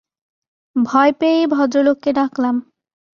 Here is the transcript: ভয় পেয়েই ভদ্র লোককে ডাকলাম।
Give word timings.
ভয় 0.75 1.11
পেয়েই 1.13 1.45
ভদ্র 1.47 1.77
লোককে 1.83 2.09
ডাকলাম। 2.13 2.55